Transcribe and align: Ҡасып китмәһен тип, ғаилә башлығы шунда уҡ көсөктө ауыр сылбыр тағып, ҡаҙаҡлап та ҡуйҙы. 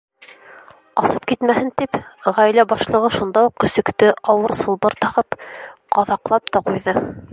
Ҡасып 1.01 1.25
китмәһен 1.31 1.69
тип, 1.81 1.99
ғаилә 2.39 2.65
башлығы 2.71 3.11
шунда 3.17 3.43
уҡ 3.49 3.55
көсөктө 3.65 4.09
ауыр 4.35 4.55
сылбыр 4.63 4.97
тағып, 5.05 5.39
ҡаҙаҡлап 5.99 6.53
та 6.57 6.65
ҡуйҙы. 6.73 6.97